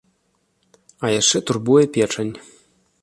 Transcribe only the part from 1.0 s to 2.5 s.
А яшчэ турбуе печань.